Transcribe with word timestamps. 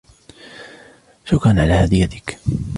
شكرا 1.25 1.49
على 1.61 1.73
هديتك. 1.73 2.39